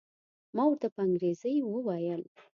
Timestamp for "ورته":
0.67-0.87